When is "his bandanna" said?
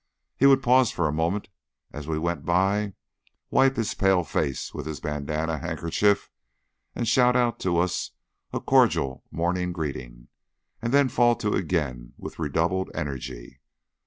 4.87-5.59